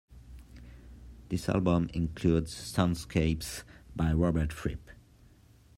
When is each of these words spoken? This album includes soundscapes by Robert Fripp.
This 1.29 1.47
album 1.47 1.87
includes 1.93 2.55
soundscapes 2.55 3.61
by 3.95 4.11
Robert 4.13 4.51
Fripp. 4.51 4.89